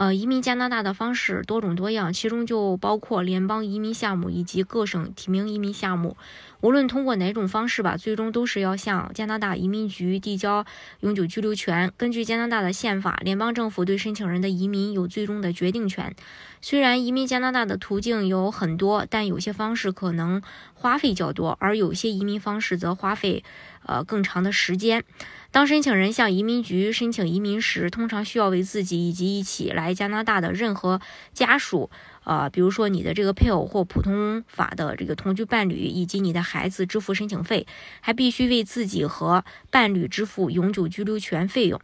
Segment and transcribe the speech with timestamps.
[0.00, 6.16] 呃，移民加拿大的方式多种多样，其中就包括联邦移民项目以及各省提名移民项目。
[6.62, 10.64] 无论通过哪种方式吧，最终都是要向加拿大移民局递交
[11.00, 11.92] 永久居留权。
[11.98, 16.14] 根据加拿大的宪法，联邦政府对申请人的移民有最终的决定权。
[16.62, 20.40] 虽然移民加拿大的途径有很多，但有些方式可能
[20.72, 23.42] 花费较多，而有些移民方式则花费
[23.84, 25.04] 呃更长的时间。
[25.50, 31.00] 当申请人向移民局申请移民时，通常需要为自己以及一起来加拿大的任何
[31.32, 31.90] 家属，
[32.24, 37.66] 呃，比如说你的这个配偶或普通法的这个同居伴侣以及你的孩子支付申请费，
[38.00, 41.80] 还必须为自己和伴侣支付永久居留权费用。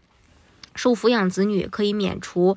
[0.75, 2.57] 受抚养子女可以免除。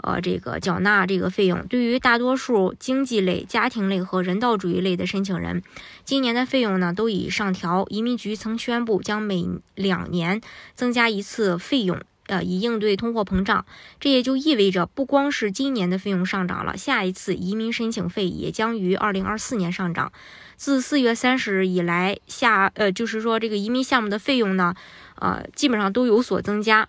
[0.00, 5.60] 呃，这个缴纳这个费用，对于大多数经济类、家庭类和人道主义类的申请人，
[6.04, 7.84] 今年的费用呢都已上调。
[7.88, 10.40] 移民局曾宣布将每两年
[10.76, 13.66] 增加一次费用，呃，以应对通货膨胀。
[13.98, 20.12] 这也就意味着，不光是今年的费用上涨了，下一次移民申请费也将于二零二四年上涨。
[20.56, 24.74] 自四月三十日以来，下呃，就是说这个移民项目的费用呢，
[25.16, 26.88] 呃，基本上都有所增加。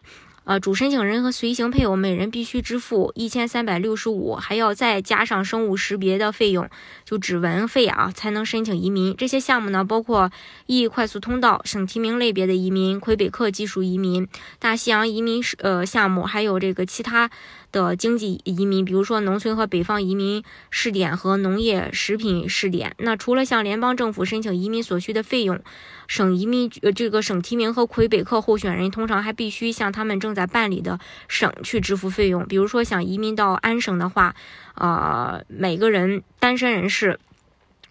[0.50, 6.67] 呃，主申请人和随行配偶每人必须支付一千三百六十五，还要再加上生物识别的费用，
[7.05, 9.16] 就指纹费啊，才能申请移民。
[9.16, 10.31] 这些项目呢，包括
[10.66, 14.27] E 快速通道、省提名类别的移民、魁北克技术移民、
[14.58, 17.30] 大西洋移民呃项目，还有这个其他。
[17.72, 22.95] 的经济移民，比如说农村和北方移民试点和农业食品试点。
[22.97, 25.61] 那除了向联邦政府申请移民所需的费用，
[26.08, 32.45] 省移民局呃这个省提名和魁北克候选人通常还必须向他们正在办理的省去支付费用。
[32.47, 34.36] 比如说想移民到安省的话，
[34.75, 37.19] 呃，每个人单身人士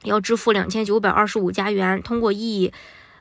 [0.05, 2.03] 要支付两千九百二十五加元。
[2.03, 2.73] 通过 E。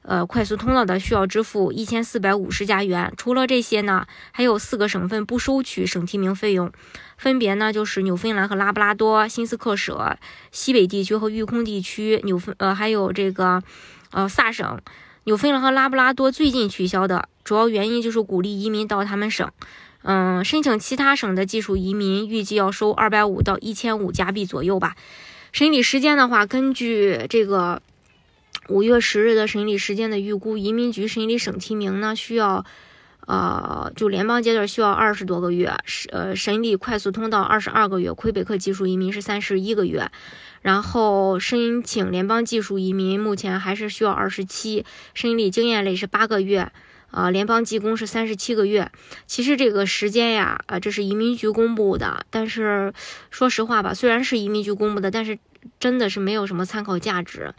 [0.04, 3.12] 呃，快速通道的需要支付一千四百五十加元。
[3.18, 6.72] 除了这些呢，还有四个省份不收取省提名费用，
[7.18, 10.18] 分别呢就是纽芬兰和拉布拉多、新斯克舍、
[10.50, 12.22] 西北地区和育空地区。
[12.24, 13.62] 纽芬呃还有这个
[14.12, 14.80] 呃萨省、
[15.26, 19.50] 纽芬兰和拉布拉多最近取消的主要原因就是鼓励移民到他们省。
[20.04, 24.96] 嗯，申请其他省的技术移民预计要收二百五到一千五加币左右吧。
[25.54, 27.82] 审理时间的话，根据这个。
[28.70, 32.66] 五月十日的审理时间的预估，移民局审理省提名呢需要，
[33.26, 35.74] 呃，就联邦阶段需要二十多个月，
[36.12, 40.12] 呃审理快速通道二十二个月，魁北克技术移民是三十一个月，
[40.62, 44.84] 然后申请联邦技术移民目前还是需要二十七，
[45.14, 46.70] 审理经验类是八个月，
[47.12, 48.92] 呃，联邦技工是三十七个月。
[49.26, 52.94] 其实这个时间呀，呃，这是移民局公布的，但是
[53.32, 55.40] 说实话吧，虽然是移民局公布的，但是
[55.80, 57.54] 真的是没有什么参考价值。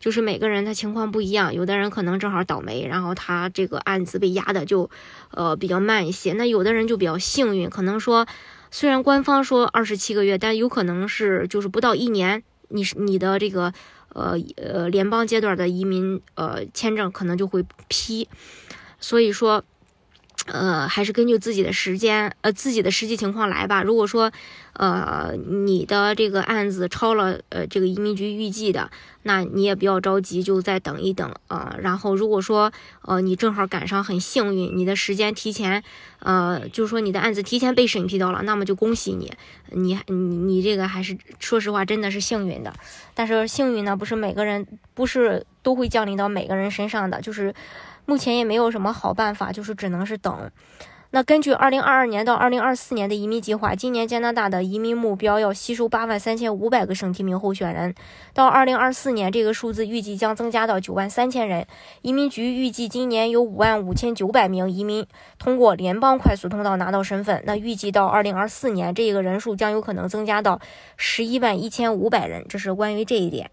[0.00, 4.90] 就是每个人他情况不一样，有的人可能正好倒霉，然后他这个案子被压的就，
[5.30, 6.34] 呃比较慢一些。
[6.34, 8.26] 那有的人就比较幸运，可能说
[8.70, 13.72] 虽然官方说二十七个月，但有可能是就是不到一年，你是你的这个
[14.10, 18.28] 呃呃联邦阶段的移民呃签证可能就会批。
[19.04, 19.62] 所以说，
[20.46, 23.82] 呃还是根据自己的时间呃自己的实际情况来吧。
[23.82, 24.32] 如果说
[24.74, 28.90] 呃你的这个案子超了呃这个移民局预计的。
[29.26, 31.74] 那你也不要着急，就再等一等啊。
[31.80, 32.70] 然后如果说，
[33.00, 35.82] 呃，你正好赶上很幸运，你的时间提前，
[36.18, 39.32] 呃，就是说你的案子提前被审批到了，那么就恭喜你，
[39.70, 42.70] 你你你这个还是说实话真的是幸运的。
[43.14, 47.54] 但是幸运呢，不是每个人不是都会降临到每个人身上的，就是
[48.04, 50.50] 目前也没有什么好办法，就是只能是等。
[51.14, 57.94] 那根据二零二二年到二零二四年的移民计划，今年加拿大的移民目标要吸收八万三千五百个省提名候选人，
[58.32, 61.64] 到二零二四年这个数字预计将增加到九万三千人。
[62.02, 65.06] 移民局预计今年有五万五千九百名移民
[65.38, 70.60] 通过联邦快速通道拿到身份，那预计到二零二四年这个人数将有可能增加到
[70.96, 72.44] 十一万一千五百人。
[72.48, 73.52] 这是关于这一点。